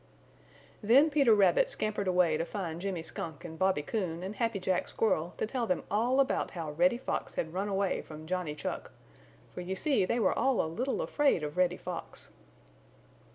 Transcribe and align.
Then 0.81 1.11
Peter 1.11 1.35
Rabbit 1.35 1.69
scampered 1.69 2.07
away 2.07 2.35
to 2.35 2.43
find 2.43 2.81
Jimmy 2.81 3.03
Skunk 3.03 3.45
and 3.45 3.59
Bobby 3.59 3.83
Coon 3.83 4.23
and 4.23 4.37
Happy 4.37 4.59
Jack 4.59 4.87
Squirrel 4.87 5.35
to 5.37 5.45
tell 5.45 5.67
them 5.67 5.83
all 5.91 6.19
about 6.19 6.49
how 6.49 6.71
Reddy 6.71 6.97
Fox 6.97 7.35
had 7.35 7.53
run 7.53 7.67
away 7.69 8.01
from 8.01 8.25
Johnny 8.25 8.55
Chuck, 8.55 8.91
for 9.53 9.61
you 9.61 9.75
see 9.75 10.03
they 10.03 10.19
were 10.19 10.33
all 10.33 10.59
a 10.59 10.65
little 10.65 11.03
afraid 11.03 11.43
of 11.43 11.55
Reddy 11.55 11.77
Fox. 11.77 12.31